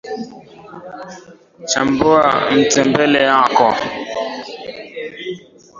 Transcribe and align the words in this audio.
chambua 1.69 2.27
mtembele 2.55 3.19
yako 3.29 3.67